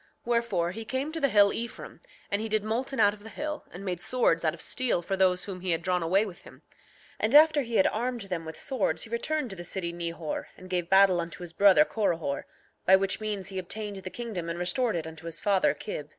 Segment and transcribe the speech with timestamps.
[0.21, 2.01] 7:9 Wherefore, he came to the hill Ephraim,
[2.31, 5.15] and he did molten out of the hill, and made swords out of steel for
[5.15, 6.63] those whom he had drawn away with him;
[7.19, 10.71] and after he had armed them with swords he returned to the city Nehor and
[10.71, 12.45] gave battle unto his brother Corihor,
[12.83, 16.09] by which means he obtained the kingdom and restored it unto his father Kib.